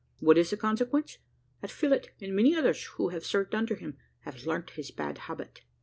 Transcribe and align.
What 0.19 0.39
is 0.39 0.49
the 0.49 0.57
consequence? 0.57 1.19
that 1.61 1.69
Phillott, 1.69 2.09
and 2.19 2.35
many 2.35 2.55
others, 2.55 2.85
who 2.95 3.09
have 3.09 3.23
served 3.23 3.53
under 3.53 3.75
him, 3.75 3.97
have 4.21 4.47
learnt 4.47 4.71
his 4.71 4.89
bad 4.89 5.19
habit." 5.29 5.61